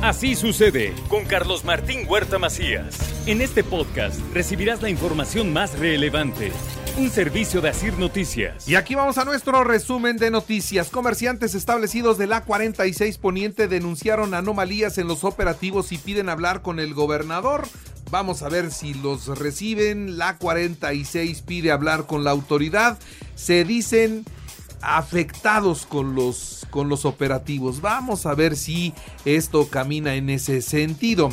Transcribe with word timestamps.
Así 0.00 0.36
sucede 0.36 0.94
con 1.08 1.24
Carlos 1.24 1.64
Martín 1.64 2.06
Huerta 2.08 2.38
Macías. 2.38 2.96
En 3.26 3.40
este 3.40 3.64
podcast 3.64 4.20
recibirás 4.32 4.80
la 4.80 4.90
información 4.90 5.52
más 5.52 5.76
relevante. 5.76 6.52
Un 6.96 7.10
servicio 7.10 7.60
de 7.60 7.70
Asir 7.70 7.98
Noticias. 7.98 8.68
Y 8.68 8.76
aquí 8.76 8.94
vamos 8.94 9.18
a 9.18 9.24
nuestro 9.24 9.64
resumen 9.64 10.16
de 10.16 10.30
noticias. 10.30 10.90
Comerciantes 10.90 11.56
establecidos 11.56 12.16
de 12.16 12.28
la 12.28 12.44
46 12.44 13.18
Poniente 13.18 13.66
denunciaron 13.66 14.34
anomalías 14.34 14.98
en 14.98 15.08
los 15.08 15.24
operativos 15.24 15.90
y 15.90 15.98
piden 15.98 16.28
hablar 16.28 16.62
con 16.62 16.78
el 16.78 16.94
gobernador. 16.94 17.66
Vamos 18.12 18.42
a 18.42 18.48
ver 18.48 18.70
si 18.70 18.94
los 18.94 19.26
reciben. 19.36 20.16
La 20.16 20.38
46 20.38 21.42
pide 21.42 21.72
hablar 21.72 22.06
con 22.06 22.22
la 22.22 22.30
autoridad. 22.30 23.00
Se 23.34 23.64
dicen 23.64 24.24
afectados 24.82 25.86
con 25.86 26.14
los, 26.14 26.66
con 26.70 26.88
los 26.88 27.04
operativos. 27.04 27.80
Vamos 27.80 28.26
a 28.26 28.34
ver 28.34 28.56
si 28.56 28.94
esto 29.24 29.68
camina 29.68 30.14
en 30.14 30.30
ese 30.30 30.62
sentido. 30.62 31.30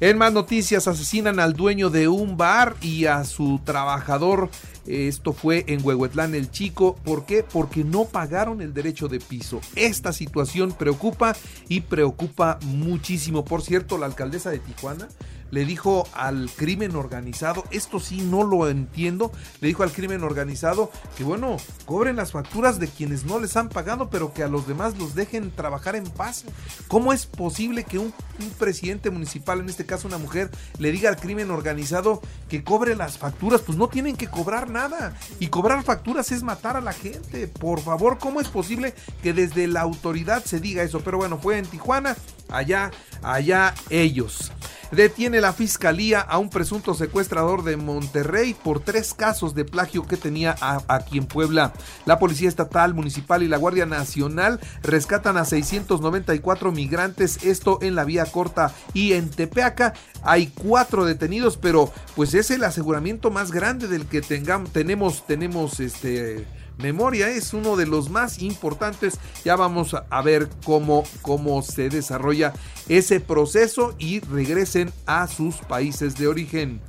En 0.00 0.16
más 0.16 0.32
noticias, 0.32 0.86
asesinan 0.86 1.40
al 1.40 1.54
dueño 1.54 1.90
de 1.90 2.06
un 2.06 2.36
bar 2.36 2.76
y 2.80 3.06
a 3.06 3.24
su 3.24 3.60
trabajador. 3.64 4.48
Esto 4.86 5.32
fue 5.32 5.64
en 5.66 5.84
Huehuetlán 5.84 6.36
el 6.36 6.52
Chico. 6.52 6.94
¿Por 7.04 7.26
qué? 7.26 7.42
Porque 7.42 7.82
no 7.82 8.04
pagaron 8.04 8.62
el 8.62 8.72
derecho 8.72 9.08
de 9.08 9.18
piso. 9.18 9.60
Esta 9.74 10.12
situación 10.12 10.72
preocupa 10.72 11.36
y 11.68 11.80
preocupa 11.80 12.60
muchísimo. 12.62 13.44
Por 13.44 13.60
cierto, 13.62 13.98
la 13.98 14.06
alcaldesa 14.06 14.50
de 14.50 14.60
Tijuana 14.60 15.08
le 15.50 15.64
dijo 15.64 16.06
al 16.14 16.50
crimen 16.54 16.96
organizado, 16.96 17.64
esto 17.70 18.00
sí 18.00 18.20
no 18.22 18.42
lo 18.44 18.68
entiendo, 18.68 19.32
le 19.60 19.68
dijo 19.68 19.82
al 19.82 19.92
crimen 19.92 20.22
organizado 20.22 20.90
que 21.16 21.24
bueno, 21.24 21.56
cobren 21.84 22.16
las 22.16 22.32
facturas 22.32 22.78
de 22.78 22.88
quienes 22.88 23.24
no 23.24 23.38
les 23.38 23.56
han 23.56 23.68
pagado, 23.68 24.10
pero 24.10 24.32
que 24.32 24.42
a 24.42 24.48
los 24.48 24.66
demás 24.66 24.98
los 24.98 25.14
dejen 25.14 25.50
trabajar 25.50 25.96
en 25.96 26.04
paz. 26.04 26.44
¿Cómo 26.88 27.12
es 27.12 27.26
posible 27.26 27.84
que 27.84 27.98
un, 27.98 28.12
presidente 28.58 29.10
municipal, 29.10 29.60
en 29.60 29.68
este 29.68 29.84
caso 29.86 30.06
una 30.06 30.18
mujer, 30.18 30.50
le 30.78 30.92
diga 30.92 31.08
al 31.08 31.16
crimen 31.16 31.50
organizado 31.50 32.20
que 32.48 32.62
cobre 32.62 32.94
las 32.94 33.18
facturas? 33.18 33.62
Pues 33.62 33.76
no 33.76 33.88
tienen 33.88 34.16
que 34.16 34.28
cobrar 34.28 34.70
nada. 34.70 35.16
Y 35.40 35.48
cobrar 35.48 35.82
facturas 35.82 36.30
es 36.30 36.42
matar 36.42 36.76
a 36.76 36.80
la 36.80 36.92
gente. 36.92 37.48
Por 37.48 37.80
favor, 37.80 38.18
¿cómo 38.18 38.40
es 38.40 38.48
posible 38.48 38.94
que 39.22 39.32
desde 39.32 39.66
la 39.66 39.80
autoridad 39.80 40.44
se 40.44 40.60
diga 40.60 40.82
eso? 40.82 41.00
Pero 41.00 41.18
bueno, 41.18 41.38
fue 41.38 41.58
en 41.58 41.66
Tijuana, 41.66 42.16
allá, 42.50 42.90
allá 43.22 43.74
ellos. 43.90 44.52
Detiene 44.90 45.42
la 45.42 45.52
fiscalía 45.52 46.20
a 46.20 46.38
un 46.38 46.48
presunto 46.48 46.94
secuestrador 46.94 47.62
de 47.62 47.76
Monterrey 47.76 48.54
por 48.54 48.80
tres 48.80 49.12
casos 49.12 49.54
de 49.54 49.66
plagio 49.66 50.06
que 50.06 50.16
tenía 50.16 50.56
aquí 50.88 51.18
en 51.18 51.26
Puebla. 51.26 51.74
La 52.06 52.18
Policía 52.18 52.48
Estatal, 52.48 52.94
Municipal 52.94 53.42
y 53.42 53.48
la 53.48 53.58
Guardia 53.58 53.84
Nacional 53.84 54.60
rescatan 54.82 55.36
a 55.36 55.44
694 55.44 56.72
migrantes, 56.72 57.44
esto 57.44 57.78
en 57.82 57.94
la 57.94 58.04
vía 58.04 58.24
corta 58.24 58.72
y 58.94 59.12
en 59.12 59.28
Tepeaca. 59.28 59.92
Hay 60.22 60.46
cuatro 60.46 61.04
detenidos, 61.04 61.58
pero 61.58 61.92
pues 62.16 62.32
es 62.32 62.50
el 62.50 62.64
aseguramiento 62.64 63.30
más 63.30 63.52
grande 63.52 63.88
del 63.88 64.06
que 64.06 64.22
tengamos, 64.22 64.72
tenemos, 64.72 65.26
tenemos 65.26 65.80
este 65.80 66.46
memoria 66.78 67.28
es 67.28 67.52
uno 67.52 67.76
de 67.76 67.86
los 67.86 68.10
más 68.10 68.40
importantes. 68.42 69.18
Ya 69.44 69.56
vamos 69.56 69.94
a 69.94 70.22
ver 70.22 70.48
cómo, 70.64 71.04
cómo 71.22 71.62
se 71.62 71.88
desarrolla 71.88 72.52
ese 72.88 73.20
proceso 73.20 73.94
y 73.98 74.20
regresen 74.20 74.92
a 75.06 75.26
sus 75.26 75.56
países 75.56 76.16
de 76.16 76.28
origen. 76.28 76.80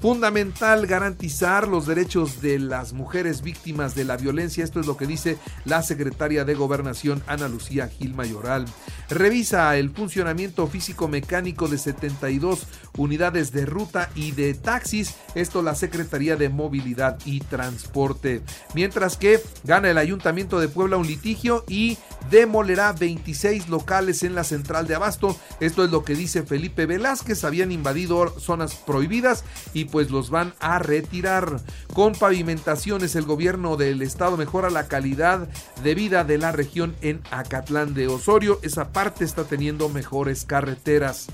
Fundamental 0.00 0.86
garantizar 0.86 1.66
los 1.66 1.86
derechos 1.86 2.40
de 2.40 2.60
las 2.60 2.92
mujeres 2.92 3.42
víctimas 3.42 3.96
de 3.96 4.04
la 4.04 4.16
violencia. 4.16 4.62
Esto 4.62 4.78
es 4.78 4.86
lo 4.86 4.96
que 4.96 5.08
dice 5.08 5.38
la 5.64 5.82
secretaria 5.82 6.44
de 6.44 6.54
Gobernación, 6.54 7.20
Ana 7.26 7.48
Lucía 7.48 7.88
Gil 7.88 8.14
Mayoral. 8.14 8.66
Revisa 9.08 9.76
el 9.76 9.90
funcionamiento 9.90 10.68
físico-mecánico 10.68 11.66
de 11.66 11.78
72 11.78 12.68
unidades 12.98 13.52
de 13.52 13.64
ruta 13.64 14.10
y 14.14 14.32
de 14.32 14.52
taxis. 14.52 15.14
Esto 15.34 15.62
la 15.62 15.74
Secretaría 15.74 16.36
de 16.36 16.50
Movilidad 16.50 17.18
y 17.24 17.40
Transporte. 17.40 18.42
Mientras 18.74 19.16
que 19.16 19.40
gana 19.64 19.90
el 19.90 19.96
Ayuntamiento 19.96 20.60
de 20.60 20.68
Puebla 20.68 20.98
un 20.98 21.06
litigio 21.06 21.64
y 21.68 21.96
demolerá 22.30 22.92
26 22.92 23.68
locales 23.68 24.22
en 24.22 24.34
la 24.34 24.44
central 24.44 24.86
de 24.86 24.96
Abasto. 24.96 25.36
Esto 25.60 25.84
es 25.84 25.90
lo 25.90 26.04
que 26.04 26.14
dice 26.14 26.42
Felipe 26.42 26.86
Velázquez. 26.86 27.44
Habían 27.44 27.72
invadido 27.72 28.38
zonas 28.38 28.74
prohibidas 28.74 29.44
y 29.72 29.86
pues 29.86 30.10
los 30.10 30.30
van 30.30 30.52
a 30.60 30.78
retirar. 30.78 31.60
Con 31.94 32.12
pavimentaciones 32.12 33.16
el 33.16 33.24
gobierno 33.24 33.76
del 33.76 34.02
estado 34.02 34.36
mejora 34.36 34.70
la 34.70 34.88
calidad 34.88 35.48
de 35.82 35.94
vida 35.94 36.24
de 36.24 36.38
la 36.38 36.52
región 36.52 36.96
en 37.00 37.20
Acatlán 37.30 37.94
de 37.94 38.08
Osorio. 38.08 38.58
Esa 38.62 38.92
parte 38.92 39.24
está 39.24 39.44
teniendo 39.44 39.88
mejores 39.88 40.44
carreteras. 40.44 41.28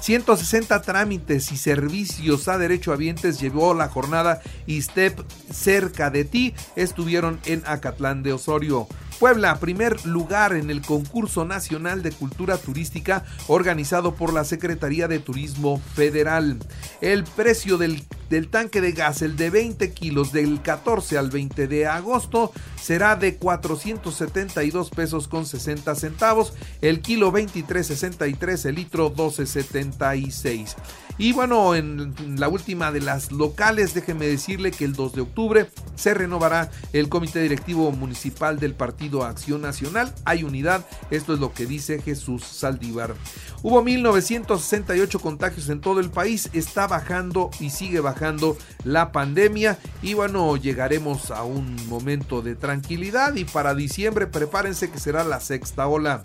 160 0.00 0.80
trámites 0.82 1.52
y 1.52 1.56
servicios 1.56 2.48
a 2.48 2.56
derecho 2.56 2.68
derechohabientes 2.68 3.40
llevó 3.40 3.74
la 3.74 3.88
jornada 3.88 4.40
ISTEP 4.66 5.20
cerca 5.52 6.10
de 6.10 6.24
ti. 6.24 6.54
Estuvieron 6.76 7.40
en 7.44 7.62
Acatlán 7.66 8.22
de 8.22 8.32
Osorio. 8.32 8.86
Puebla, 9.18 9.58
primer 9.58 10.06
lugar 10.06 10.52
en 10.52 10.70
el 10.70 10.80
concurso 10.80 11.44
nacional 11.44 12.02
de 12.02 12.12
cultura 12.12 12.56
turística 12.56 13.24
organizado 13.48 14.14
por 14.14 14.32
la 14.32 14.44
Secretaría 14.44 15.08
de 15.08 15.18
Turismo 15.18 15.80
Federal. 15.94 16.58
El 17.00 17.24
precio 17.24 17.78
del, 17.78 18.06
tanque 18.50 18.80
de 18.80 18.92
gas, 18.92 19.22
el 19.22 19.36
de 19.36 19.50
20 19.50 19.92
kilos 19.92 20.32
del 20.32 20.62
14 20.62 21.18
al 21.18 21.30
20 21.30 21.66
de 21.66 21.86
agosto, 21.86 22.52
será 22.80 23.16
de 23.16 23.36
472 23.36 24.90
pesos 24.90 25.26
con 25.26 25.46
60 25.46 25.94
centavos, 25.96 26.52
el 26.80 27.00
kilo 27.00 27.32
23.63, 27.32 28.66
el 28.66 28.74
litro 28.76 29.12
12.76. 29.12 30.76
Y 31.18 31.32
bueno, 31.32 31.74
en 31.74 32.14
la 32.38 32.48
última 32.48 32.92
de 32.92 33.00
las 33.00 33.32
locales, 33.32 33.92
déjeme 33.92 34.28
decirle 34.28 34.70
que 34.70 34.84
el 34.84 34.92
2 34.92 35.14
de 35.14 35.20
octubre 35.22 35.70
se 35.96 36.14
renovará 36.14 36.70
el 36.92 37.08
comité 37.08 37.42
directivo 37.42 37.90
municipal 37.90 38.60
del 38.60 38.74
Partido 38.74 39.24
Acción 39.24 39.60
Nacional. 39.60 40.14
Hay 40.24 40.44
unidad, 40.44 40.86
esto 41.10 41.34
es 41.34 41.40
lo 41.40 41.52
que 41.52 41.66
dice 41.66 42.00
Jesús 42.00 42.44
Saldívar. 42.44 43.16
Hubo 43.64 43.82
1968 43.82 45.18
contagios 45.18 45.68
en 45.68 45.80
todo 45.80 45.98
el 45.98 46.10
país, 46.10 46.50
está 46.52 46.86
bajando 46.86 47.50
y 47.58 47.70
sigue 47.70 47.98
bajando 47.98 48.56
la 48.84 49.10
pandemia 49.10 49.76
y 50.02 50.14
bueno, 50.14 50.56
llegaremos 50.56 51.32
a 51.32 51.42
un 51.42 51.88
momento 51.88 52.42
de 52.42 52.54
tranquilidad 52.54 53.34
y 53.34 53.44
para 53.44 53.74
diciembre 53.74 54.28
prepárense 54.28 54.88
que 54.88 55.00
será 55.00 55.24
la 55.24 55.40
sexta 55.40 55.88
ola. 55.88 56.22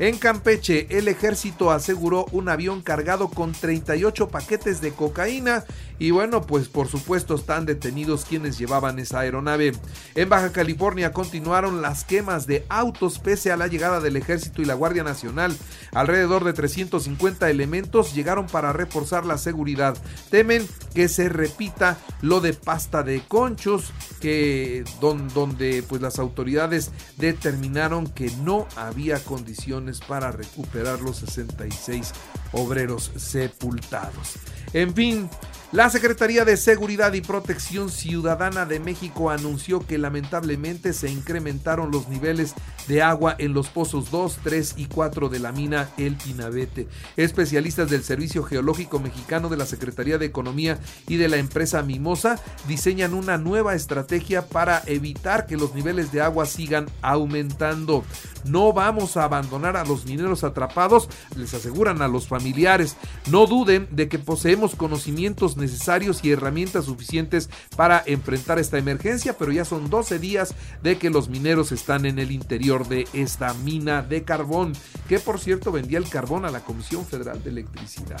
En 0.00 0.18
Campeche, 0.18 0.88
el 0.90 1.06
ejército 1.06 1.70
aseguró 1.70 2.26
un 2.32 2.48
avión 2.48 2.82
cargado 2.82 3.28
con 3.28 3.52
38 3.52 4.31
paquetes 4.32 4.80
de 4.80 4.90
cocaína 4.90 5.64
y 6.00 6.10
bueno, 6.10 6.42
pues 6.42 6.68
por 6.68 6.88
supuesto 6.88 7.36
están 7.36 7.64
detenidos 7.64 8.24
quienes 8.24 8.58
llevaban 8.58 8.98
esa 8.98 9.20
aeronave. 9.20 9.72
En 10.16 10.28
Baja 10.28 10.50
California 10.50 11.12
continuaron 11.12 11.80
las 11.80 12.02
quemas 12.02 12.48
de 12.48 12.66
autos 12.68 13.20
pese 13.20 13.52
a 13.52 13.56
la 13.56 13.68
llegada 13.68 14.00
del 14.00 14.16
ejército 14.16 14.60
y 14.62 14.64
la 14.64 14.74
Guardia 14.74 15.04
Nacional. 15.04 15.56
Alrededor 15.92 16.42
de 16.42 16.54
350 16.54 17.48
elementos 17.48 18.14
llegaron 18.14 18.46
para 18.46 18.72
reforzar 18.72 19.24
la 19.24 19.38
seguridad. 19.38 19.96
Temen 20.30 20.66
que 20.92 21.06
se 21.06 21.28
repita 21.28 21.98
lo 22.20 22.40
de 22.40 22.54
pasta 22.54 23.04
de 23.04 23.22
conchos 23.28 23.92
que 24.20 24.84
donde 25.00 25.84
pues 25.88 26.02
las 26.02 26.18
autoridades 26.18 26.90
determinaron 27.16 28.08
que 28.08 28.30
no 28.42 28.66
había 28.76 29.22
condiciones 29.22 30.00
para 30.00 30.32
recuperar 30.32 31.00
los 31.00 31.18
66 31.18 32.12
obreros 32.52 33.10
sepultados. 33.16 34.34
En 34.72 34.94
fin, 34.94 35.28
la 35.72 35.88
Secretaría 35.88 36.44
de 36.44 36.58
Seguridad 36.58 37.14
y 37.14 37.22
Protección 37.22 37.88
Ciudadana 37.88 38.66
de 38.66 38.78
México 38.78 39.30
anunció 39.30 39.80
que 39.80 39.96
lamentablemente 39.96 40.92
se 40.92 41.10
incrementaron 41.10 41.90
los 41.90 42.08
niveles 42.08 42.54
de 42.88 43.00
agua 43.00 43.34
en 43.38 43.54
los 43.54 43.68
pozos 43.68 44.10
2, 44.10 44.40
3 44.44 44.74
y 44.76 44.84
4 44.84 45.30
de 45.30 45.38
la 45.38 45.50
mina 45.50 45.88
El 45.96 46.16
Pinabete. 46.16 46.88
Especialistas 47.16 47.88
del 47.88 48.02
Servicio 48.02 48.42
Geológico 48.42 48.98
Mexicano 48.98 49.48
de 49.48 49.56
la 49.56 49.64
Secretaría 49.64 50.18
de 50.18 50.26
Economía 50.26 50.78
y 51.08 51.16
de 51.16 51.28
la 51.28 51.38
empresa 51.38 51.82
Mimosa 51.82 52.38
diseñan 52.68 53.14
una 53.14 53.38
nueva 53.38 53.74
estrategia 53.74 54.46
para 54.46 54.82
evitar 54.84 55.46
que 55.46 55.56
los 55.56 55.74
niveles 55.74 56.12
de 56.12 56.20
agua 56.20 56.44
sigan 56.44 56.86
aumentando. 57.00 58.04
No 58.44 58.72
vamos 58.72 59.16
a 59.16 59.24
abandonar 59.24 59.76
a 59.76 59.84
los 59.84 60.04
mineros 60.04 60.44
atrapados, 60.44 61.08
les 61.36 61.54
aseguran 61.54 62.02
a 62.02 62.08
los 62.08 62.26
familiares. 62.26 62.96
No 63.30 63.46
duden 63.46 63.88
de 63.90 64.08
que 64.08 64.18
poseemos 64.18 64.74
conocimientos 64.74 65.56
necesarios 65.62 66.20
y 66.22 66.30
herramientas 66.30 66.84
suficientes 66.84 67.48
para 67.76 68.02
enfrentar 68.04 68.58
esta 68.58 68.76
emergencia, 68.76 69.36
pero 69.38 69.52
ya 69.52 69.64
son 69.64 69.88
12 69.88 70.18
días 70.18 70.54
de 70.82 70.98
que 70.98 71.08
los 71.08 71.30
mineros 71.30 71.72
están 71.72 72.04
en 72.04 72.18
el 72.18 72.30
interior 72.30 72.86
de 72.86 73.08
esta 73.14 73.54
mina 73.54 74.02
de 74.02 74.24
carbón, 74.24 74.74
que 75.08 75.18
por 75.18 75.40
cierto 75.40 75.72
vendía 75.72 75.98
el 75.98 76.08
carbón 76.08 76.44
a 76.44 76.50
la 76.50 76.60
Comisión 76.60 77.06
Federal 77.06 77.42
de 77.42 77.50
Electricidad. 77.50 78.20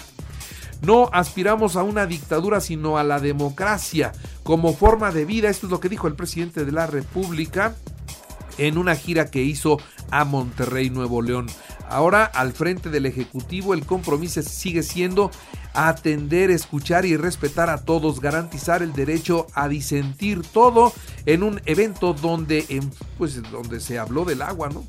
No 0.82 1.10
aspiramos 1.12 1.76
a 1.76 1.84
una 1.84 2.06
dictadura, 2.06 2.60
sino 2.60 2.98
a 2.98 3.04
la 3.04 3.20
democracia 3.20 4.12
como 4.42 4.74
forma 4.74 5.12
de 5.12 5.24
vida. 5.24 5.48
Esto 5.48 5.66
es 5.66 5.70
lo 5.70 5.78
que 5.78 5.88
dijo 5.88 6.08
el 6.08 6.16
presidente 6.16 6.64
de 6.64 6.72
la 6.72 6.88
República 6.88 7.76
en 8.58 8.78
una 8.78 8.96
gira 8.96 9.30
que 9.30 9.42
hizo 9.42 9.78
a 10.10 10.24
Monterrey, 10.24 10.90
Nuevo 10.90 11.22
León. 11.22 11.46
Ahora 11.88 12.24
al 12.24 12.52
frente 12.52 12.90
del 12.90 13.06
Ejecutivo 13.06 13.74
el 13.74 13.86
compromiso 13.86 14.42
sigue 14.42 14.82
siendo 14.82 15.30
atender, 15.74 16.50
escuchar 16.50 17.04
y 17.04 17.16
respetar 17.16 17.70
a 17.70 17.84
todos, 17.84 18.20
garantizar 18.20 18.82
el 18.82 18.92
derecho 18.92 19.46
a 19.54 19.68
disentir 19.68 20.42
todo 20.42 20.92
en 21.26 21.42
un 21.42 21.60
evento 21.66 22.14
donde, 22.14 22.66
pues, 23.18 23.42
donde 23.50 23.80
se 23.80 23.98
habló 23.98 24.24
del 24.24 24.42
agua, 24.42 24.68
¿no? 24.68 24.84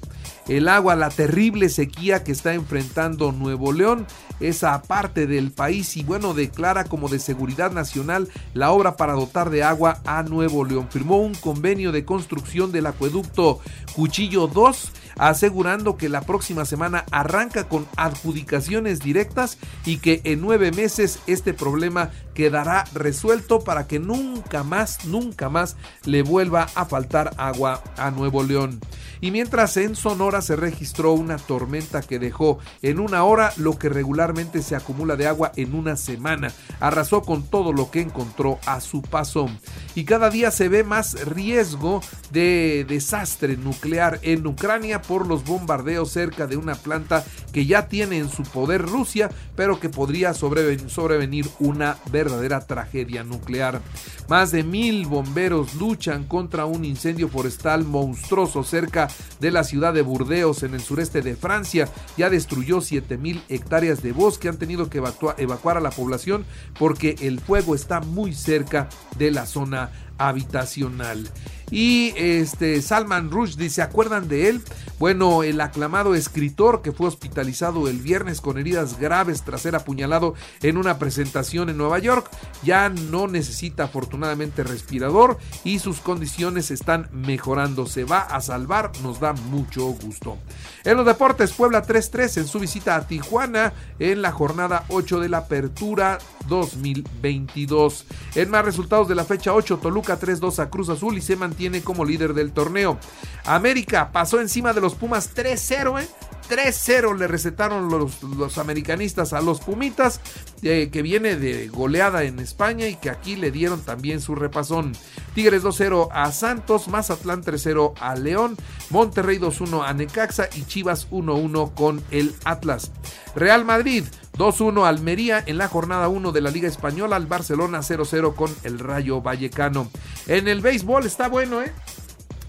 El 0.48 0.68
agua, 0.68 0.96
la 0.96 1.10
terrible 1.10 1.70
sequía 1.70 2.24
que 2.24 2.32
está 2.32 2.54
enfrentando 2.54 3.32
Nuevo 3.32 3.72
León, 3.72 4.06
esa 4.40 4.82
parte 4.82 5.28
del 5.28 5.52
país 5.52 5.96
y 5.96 6.04
bueno, 6.04 6.34
declara 6.34 6.84
como 6.84 7.08
de 7.08 7.20
seguridad 7.20 7.72
nacional 7.72 8.28
la 8.54 8.72
obra 8.72 8.98
para 8.98 9.14
dotar 9.14 9.50
de 9.50 9.64
agua 9.64 10.02
a 10.06 10.24
Nuevo 10.24 10.66
León. 10.66 10.88
Firmó 10.90 11.22
un 11.22 11.36
convenio 11.36 11.92
de 11.92 12.06
construcción 12.06 12.72
del 12.72 12.88
acueducto 12.88 13.60
Cuchillo 13.96 14.48
2 14.48 14.92
asegurando 15.18 15.98
que 15.98 16.10
la 16.10 16.22
próxima 16.22 16.66
semana 16.66 17.06
arranca 17.12 17.68
con 17.68 17.88
adjudicaciones 17.96 19.00
directas 19.00 19.58
y 19.86 19.98
que 19.98 20.22
en 20.24 20.42
nueve 20.42 20.72
meses 20.72 21.20
este 21.28 21.54
problema 21.54 22.12
quedará 22.34 22.86
resuelto 22.94 23.60
para 23.62 23.88
que 23.88 24.00
nunca 24.00 24.64
más, 24.64 25.06
nunca 25.06 25.50
más 25.50 25.76
le 26.06 26.24
vuelva 26.24 26.68
a 26.76 26.86
faltar 26.86 27.34
agua 27.38 27.84
a 27.98 28.12
Nuevo 28.12 28.44
León. 28.44 28.80
Y 29.22 29.32
mientras 29.32 29.78
en 29.78 29.96
Sonora 29.96 30.42
se 30.42 30.58
registró 30.58 31.14
una 31.14 31.38
tormenta 31.38 32.02
que 32.02 32.20
dejó 32.20 32.60
en 32.82 33.00
una 33.00 33.24
hora 33.24 33.54
lo 33.56 33.80
que 33.80 33.88
regularmente 33.88 34.62
se 34.62 34.76
acumula 34.76 35.16
de 35.16 35.28
agua 35.28 35.54
en 35.56 35.76
una 35.76 35.96
semana, 35.96 36.52
arrasó 36.82 37.22
con 37.22 37.44
todo 37.44 37.72
lo 37.72 37.90
que 37.90 38.02
encontró 38.02 38.60
a 38.66 38.82
su 38.82 39.02
paso. 39.02 39.50
Y 39.96 40.04
cada 40.04 40.30
día 40.30 40.52
se 40.52 40.68
ve 40.68 40.84
más 40.84 41.26
riesgo 41.26 42.02
de 42.32 42.86
desastre 42.88 43.56
nuclear 43.56 44.20
en 44.24 44.46
Ucrania 44.46 45.02
por 45.02 45.26
los 45.26 45.46
bombardeos 45.46 46.12
cerca 46.12 46.46
de 46.46 46.58
una 46.58 46.76
planta 46.76 47.24
que 47.54 47.66
ya 47.66 47.88
tiene 47.88 48.18
en 48.18 48.30
su 48.30 48.44
poder 48.44 48.82
Rusia, 48.82 49.30
pero 49.56 49.80
que 49.80 49.88
podría 49.88 50.34
sobrevenir 50.34 51.48
una 51.60 51.96
verdadera 52.12 52.23
tragedia 52.68 53.24
nuclear. 53.24 53.82
Más 54.28 54.52
de 54.52 54.64
mil 54.64 55.06
bomberos 55.06 55.76
luchan 55.76 56.24
contra 56.26 56.66
un 56.66 56.86
incendio 56.86 57.28
forestal 57.28 57.84
monstruoso 57.84 58.64
cerca 58.64 59.08
de 59.40 59.52
la 59.52 59.64
ciudad 59.64 59.94
de 59.94 60.02
Burdeos 60.02 60.64
en 60.64 60.74
el 60.74 60.82
sureste 60.82 61.22
de 61.22 61.36
Francia. 61.36 61.90
Ya 62.18 62.30
destruyó 62.30 62.82
mil 63.18 63.44
hectáreas 63.50 64.02
de 64.02 64.12
bosque. 64.12 64.50
Han 64.50 64.58
tenido 64.58 64.90
que 64.90 65.00
evacuar 65.38 65.78
a 65.78 65.82
la 65.82 65.92
población 65.92 66.46
porque 66.80 67.16
el 67.22 67.40
fuego 67.40 67.76
está 67.76 68.00
muy 68.00 68.34
cerca 68.34 68.90
de 69.18 69.32
la 69.32 69.46
zona 69.46 69.92
habitacional. 70.18 71.30
Y 71.74 72.14
este 72.18 72.80
Salman 72.84 73.32
Rushdie, 73.32 73.72
¿se 73.72 73.82
acuerdan 73.82 74.28
de 74.28 74.48
él? 74.48 74.62
Bueno, 75.00 75.42
el 75.42 75.60
aclamado 75.60 76.14
escritor 76.14 76.84
que 76.84 76.92
fue 76.92 77.08
hospitalizado 77.08 77.88
el 77.88 77.98
viernes 77.98 78.42
con 78.42 78.60
heridas 78.60 79.00
graves 79.00 79.42
tras 79.42 79.62
ser 79.62 79.76
apuñalado 79.76 80.36
en 80.62 80.78
una 80.78 81.00
presentación 81.00 81.70
en 81.70 81.78
Nueva 81.78 81.98
York, 81.98 82.30
ya 82.62 82.90
no 82.90 83.28
necesita 83.28 83.86
afortunadamente 83.86 84.64
respirador 84.64 85.40
y 85.64 85.80
sus 85.80 86.00
condiciones 86.00 86.70
están 86.70 87.10
mejorando. 87.12 87.88
Se 87.88 88.04
va 88.04 88.20
a 88.20 88.40
salvar, 88.42 88.92
nos 89.02 89.20
da 89.20 89.34
mucho 89.34 89.86
gusto. 89.88 90.38
En 90.84 90.96
los 90.98 91.08
deportes, 91.08 91.54
Puebla 91.54 91.84
3-3 91.84 92.38
en 92.38 92.48
su 92.48 92.60
visita 92.60 92.96
a 92.96 93.08
Tijuana 93.08 93.74
en 93.98 94.22
la 94.22 94.32
jornada 94.32 94.86
8 94.90 95.22
de 95.22 95.30
la 95.30 95.40
Apertura 95.40 96.20
2022. 96.48 98.06
En 98.36 98.52
más 98.52 98.64
resultados 98.64 99.08
de 99.08 99.16
la 99.16 99.26
fecha 99.26 99.54
8, 99.54 99.78
Toluca 99.78 100.03
3-2 100.04 100.60
a 100.60 100.70
Cruz 100.70 100.90
Azul 100.90 101.18
y 101.18 101.22
se 101.22 101.36
mantiene 101.36 101.82
como 101.82 102.06
líder 102.06 102.34
del 102.34 102.52
torneo. 102.52 103.00
América 103.46 104.12
pasó 104.12 104.40
encima 104.40 104.74
de 104.74 104.82
los 104.82 104.96
Pumas 104.96 105.36
3-0, 105.36 106.02
¿eh? 106.02 106.08
3-0 106.50 107.18
le 107.18 107.28
recetaron 107.28 107.90
los, 107.90 108.58
americanistas 108.58 109.34
a 109.34 109.42
los 109.42 109.60
Pumitas, 109.60 110.20
eh, 110.62 110.90
que 110.92 111.02
viene 111.02 111.36
de 111.36 111.68
goleada 111.68 112.24
en 112.24 112.40
España 112.40 112.88
y 112.88 112.96
que 112.96 113.10
aquí 113.10 113.36
le 113.36 113.52
dieron 113.52 113.82
también 113.82 114.22
su 114.22 114.36
repasón. 114.36 114.94
Tigres 115.34 115.64
2-0 115.64 116.10
a 116.12 116.32
Santos, 116.32 116.88
Mazatlán 116.88 117.44
3-0 117.44 117.94
a 118.00 118.16
León, 118.16 118.58
Monterrey 118.90 119.40
2-1 119.40 119.84
a 119.86 119.94
Necaxa 119.94 120.50
y 120.56 120.64
Chivas 120.66 121.10
1-1 121.10 121.74
con 121.74 122.04
el 122.12 122.36
Atlas. 122.44 122.92
Real 123.36 123.66
Madrid 123.66 124.04
2-1 124.38 124.88
Almería 124.88 125.44
en 125.46 125.58
la 125.58 125.68
jornada 125.68 126.08
1 126.08 126.32
de 126.32 126.42
la 126.42 126.50
Liga 126.50 126.68
Española, 126.68 127.16
al 127.16 127.28
Barcelona 127.28 127.80
0-0 127.80 128.36
con 128.36 128.54
el 128.64 128.80
Rayo 128.80 129.22
Vallecano. 129.22 129.88
En 130.28 130.48
el 130.48 130.62
béisbol 130.62 131.06
está 131.06 131.28
bueno, 131.28 131.62
¿eh? 131.62 131.72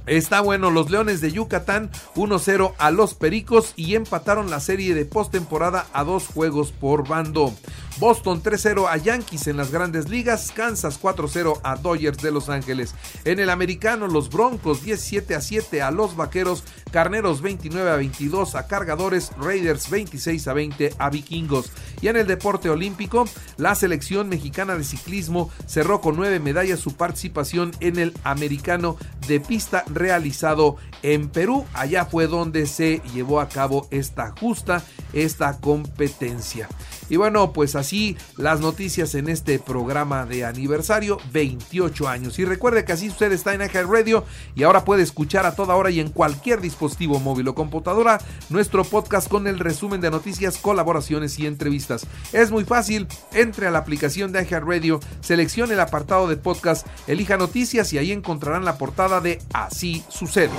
Está 0.07 0.43
bueno, 0.43 0.71
los 0.71 0.91
Leones 0.91 1.23
de 1.23 1.33
Yucatán 1.33 1.91
1-0 2.15 2.75
a 2.77 2.91
los 2.91 3.15
Pericos 3.15 3.73
y 3.75 3.95
empataron 3.95 4.51
la 4.51 4.61
serie 4.61 4.95
de 4.95 5.07
postemporada 5.07 5.87
a 5.95 6.05
dos 6.05 6.27
juegos 6.27 6.73
por 6.73 7.09
bando. 7.09 7.55
Boston 7.99 8.43
3-0 8.43 8.89
a 8.89 8.97
Yankees 8.97 9.47
en 9.47 9.57
las 9.57 9.71
grandes 9.71 10.09
ligas, 10.09 10.51
Kansas 10.53 11.01
4-0 11.01 11.61
a 11.63 11.77
Dodgers 11.77 12.19
de 12.19 12.33
Los 12.33 12.49
Ángeles. 12.49 12.95
En 13.25 13.39
el 13.39 13.51
americano, 13.51 14.09
los 14.09 14.31
Broncos 14.31 14.83
17 14.83 15.35
7 15.45 15.83
a 15.83 15.91
los 15.91 16.17
Vaqueros, 16.17 16.65
Carneros 16.91 17.43
29 17.43 17.91
a 17.91 17.97
22 17.97 18.55
a 18.55 18.67
Cargadores, 18.67 19.31
Raiders 19.39 19.91
26 19.91 20.49
a 20.49 20.53
20 20.55 20.95
a 20.99 21.11
Vikingos. 21.11 21.71
Y 22.01 22.09
en 22.09 22.17
el 22.17 22.27
deporte 22.27 22.71
olímpico, 22.71 23.27
la 23.57 23.75
selección 23.75 24.29
mexicana 24.29 24.77
de 24.77 24.85
ciclismo 24.85 25.51
cerró 25.67 26.01
con 26.01 26.17
nueve 26.17 26.41
medallas 26.41 26.81
su 26.81 26.95
participación 26.95 27.73
en 27.81 27.99
el 27.99 28.15
americano 28.25 28.97
de 29.29 29.41
pista 29.41 29.85
realizado 29.93 30.77
en 31.03 31.29
Perú. 31.29 31.65
Allá 31.75 32.07
fue 32.07 32.27
donde 32.27 32.67
se 32.67 33.03
llevó 33.15 33.41
a 33.41 33.49
cabo 33.49 33.87
esta 33.91 34.33
justa, 34.39 34.83
esta 35.13 35.61
competencia. 35.61 36.69
Y 37.09 37.17
bueno, 37.17 37.53
pues 37.53 37.77
así 37.77 38.17
las 38.37 38.61
noticias 38.61 39.15
en 39.15 39.29
este 39.29 39.59
programa 39.59 40.27
de 40.27 40.45
aniversario, 40.45 41.19
28 41.33 42.09
años. 42.09 42.39
Y 42.39 42.45
recuerde 42.45 42.85
que 42.85 42.93
así 42.93 43.09
usted 43.09 43.33
está 43.33 43.55
en 43.55 43.63
Eje 43.63 43.83
Radio 43.83 44.25
y 44.55 44.63
ahora 44.63 44.85
puede 44.85 45.03
escuchar 45.03 45.47
a 45.47 45.55
toda 45.55 45.75
hora 45.77 45.91
y 45.91 46.01
en 46.01 46.11
cualquier 46.11 46.61
dispositivo 46.61 47.21
móvil 47.21 47.49
o 47.49 47.55
computadora 47.55 48.21
nuestro 48.49 48.85
podcast 48.85 49.29
con 49.29 49.47
el 49.47 49.59
resumen 49.59 50.01
de 50.01 50.11
noticias, 50.11 50.59
colaboraciones 50.59 51.39
y 51.39 51.47
entrevistas. 51.47 52.07
Es 52.33 52.51
muy 52.51 52.65
fácil, 52.65 53.07
entre 53.33 53.67
a 53.67 53.71
la 53.71 53.79
aplicación 53.79 54.33
de 54.33 54.41
Eje 54.41 54.61
Radio, 54.61 55.01
seleccione 55.21 55.75
el 55.75 55.81
apartado 55.81 56.29
de 56.29 56.37
podcast, 56.37 56.87
elija 57.07 57.37
noticias 57.37 57.93
y 57.93 57.99
ahí 57.99 58.13
encontrarán 58.13 58.65
la 58.65 58.79
portada 58.79 59.21
de 59.21 59.41
Así 59.53 60.05
sucede. 60.09 60.51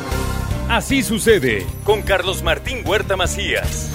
Así 0.69 1.03
sucede 1.03 1.65
con 1.83 2.01
Carlos 2.01 2.43
Martín 2.43 2.79
Huerta 2.85 3.15
Macías. 3.15 3.94